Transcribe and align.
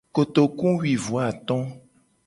Kotoku 0.15 0.67
wi 0.79 0.91
vo 1.03 1.15
ato. 1.27 1.57